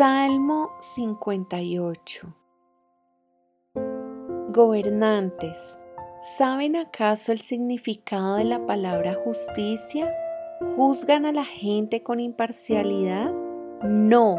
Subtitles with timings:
[0.00, 2.34] Salmo 58
[4.48, 5.78] Gobernantes,
[6.38, 10.10] ¿saben acaso el significado de la palabra justicia?
[10.74, 13.30] ¿Juzgan a la gente con imparcialidad?
[13.82, 14.38] No,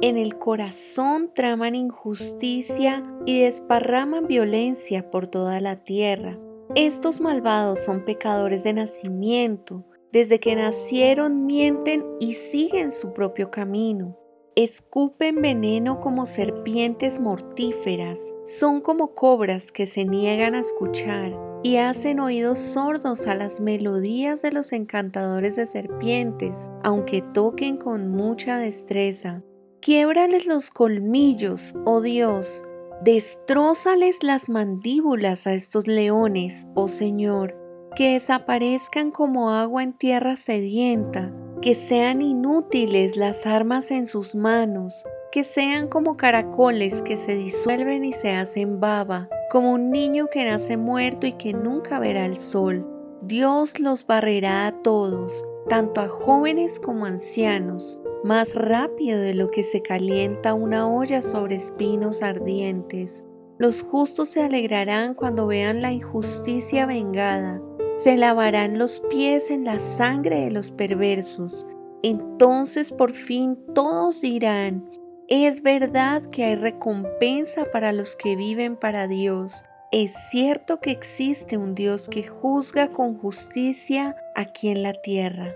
[0.00, 6.38] en el corazón traman injusticia y desparraman violencia por toda la tierra.
[6.76, 14.16] Estos malvados son pecadores de nacimiento, desde que nacieron mienten y siguen su propio camino.
[14.56, 21.32] Escupen veneno como serpientes mortíferas, son como cobras que se niegan a escuchar
[21.64, 28.12] y hacen oídos sordos a las melodías de los encantadores de serpientes, aunque toquen con
[28.12, 29.42] mucha destreza.
[29.80, 32.62] Quiebrales los colmillos, oh Dios,
[33.02, 37.56] destrózales las mandíbulas a estos leones, oh Señor,
[37.96, 41.34] que desaparezcan como agua en tierra sedienta
[41.64, 48.04] que sean inútiles las armas en sus manos, que sean como caracoles que se disuelven
[48.04, 52.36] y se hacen baba, como un niño que nace muerto y que nunca verá el
[52.36, 52.86] sol.
[53.22, 59.48] Dios los barrerá a todos, tanto a jóvenes como a ancianos, más rápido de lo
[59.48, 63.24] que se calienta una olla sobre espinos ardientes.
[63.56, 67.62] Los justos se alegrarán cuando vean la injusticia vengada
[67.96, 71.66] se lavarán los pies en la sangre de los perversos.
[72.02, 74.90] Entonces por fin todos dirán,
[75.28, 79.64] es verdad que hay recompensa para los que viven para Dios.
[79.90, 85.54] Es cierto que existe un Dios que juzga con justicia aquí en la tierra.